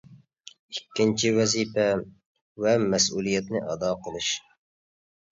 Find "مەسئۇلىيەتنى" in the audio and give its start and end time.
2.93-3.61